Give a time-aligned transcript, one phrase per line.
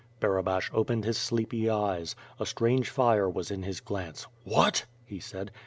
[0.19, 2.15] Barabash opened his sleepy eyes.
[2.39, 4.25] A strange fire was in his glance.
[4.45, 5.51] "What?" he said.